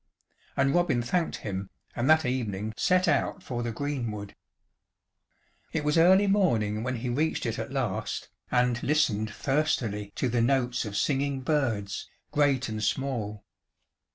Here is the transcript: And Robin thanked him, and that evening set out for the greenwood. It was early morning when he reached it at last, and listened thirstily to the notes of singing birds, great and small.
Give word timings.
And 0.57 0.73
Robin 0.73 1.03
thanked 1.03 1.35
him, 1.45 1.69
and 1.95 2.09
that 2.09 2.25
evening 2.25 2.73
set 2.75 3.07
out 3.07 3.43
for 3.43 3.61
the 3.61 3.71
greenwood. 3.71 4.35
It 5.73 5.83
was 5.83 5.95
early 5.95 6.25
morning 6.25 6.81
when 6.81 6.95
he 6.95 7.09
reached 7.09 7.45
it 7.45 7.59
at 7.59 7.71
last, 7.71 8.29
and 8.49 8.81
listened 8.81 9.29
thirstily 9.31 10.11
to 10.15 10.27
the 10.27 10.41
notes 10.41 10.85
of 10.85 10.97
singing 10.97 11.41
birds, 11.41 12.09
great 12.31 12.67
and 12.67 12.83
small. 12.83 13.45